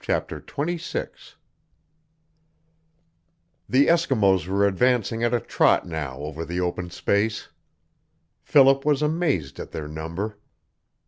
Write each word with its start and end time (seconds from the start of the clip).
CHAPTER 0.00 0.40
XXVI 0.40 1.36
The 3.68 3.86
Eskimos 3.86 4.48
were 4.48 4.66
advancing 4.66 5.22
at 5.22 5.32
a 5.32 5.38
trot 5.38 5.86
now 5.86 6.16
over 6.18 6.44
the 6.44 6.58
open 6.60 6.90
space. 6.90 7.50
Philip 8.42 8.84
was 8.84 9.00
amazed 9.00 9.60
at 9.60 9.70
their 9.70 9.86
number. 9.86 10.38